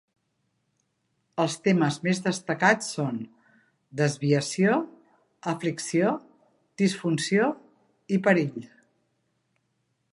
[1.41, 3.19] Els temes més destacats són
[4.01, 4.79] "desviació,
[5.53, 6.13] aflicció,
[6.83, 7.51] disfunció
[8.17, 8.57] i perill".